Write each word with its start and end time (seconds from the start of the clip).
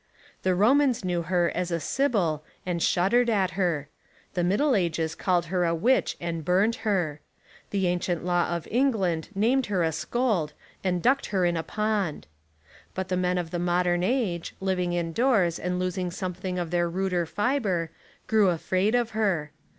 The 0.41 0.55
Romans 0.55 1.05
knew 1.05 1.21
her 1.21 1.51
as 1.53 1.69
a 1.69 1.79
sybil 1.79 2.43
and 2.65 2.81
shuddered 2.81 3.29
at 3.29 3.51
her. 3.51 3.87
The 4.33 4.43
Mid 4.43 4.57
dle 4.57 4.73
Ages 4.75 5.13
called 5.13 5.45
her 5.53 5.63
a 5.63 5.75
witch 5.75 6.17
and 6.19 6.43
burnt 6.43 6.77
her. 6.77 7.21
The 7.69 7.85
ancient 7.85 8.25
law 8.25 8.47
of 8.49 8.67
England 8.71 9.29
named 9.35 9.67
her 9.67 9.83
a 9.83 9.91
scold 9.91 10.53
and 10.83 11.03
ducked 11.03 11.27
her 11.27 11.45
in 11.45 11.55
a 11.55 11.61
pond. 11.61 12.25
But 12.95 13.09
the 13.09 13.15
men 13.15 13.37
of 13.37 13.51
the 13.51 13.59
modern 13.59 14.01
age, 14.01 14.55
living 14.59 14.93
indoors 14.93 15.59
and 15.59 15.77
losing 15.77 16.09
something 16.09 16.57
of 16.57 16.71
their 16.71 16.89
ruder 16.89 17.27
fibre, 17.27 17.91
grew 18.25 18.49
afraid 18.49 18.95
of 18.95 19.11
her. 19.11 19.51